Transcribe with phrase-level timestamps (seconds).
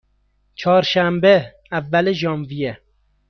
[0.55, 2.77] چهارشنبه، اول ژانویه